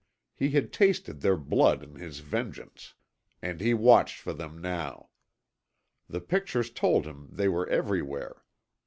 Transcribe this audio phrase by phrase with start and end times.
[0.33, 2.95] He had tasted their blood in his vengeance.
[3.39, 5.09] And he watched for them now.
[6.09, 8.43] The pictures told him they were everywhere.